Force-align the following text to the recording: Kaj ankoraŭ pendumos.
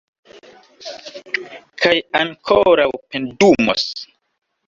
Kaj 1.83 1.93
ankoraŭ 2.21 2.89
pendumos. 3.13 3.87